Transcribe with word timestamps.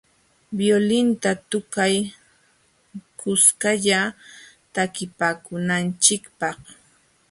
Violinta 0.57 1.31
tukay 1.49 1.95
kuskalla 3.19 3.99
takipaakunanchikpaq. 4.73 6.57